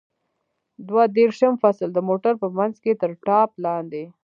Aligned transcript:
دوه 0.87 1.03
دېرشم 1.17 1.53
فصل: 1.63 1.89
د 1.93 1.99
موټر 2.09 2.33
په 2.41 2.47
منځ 2.57 2.75
کې 2.83 2.99
تر 3.01 3.11
ټاټ 3.25 3.49
لاندې. 3.65 4.03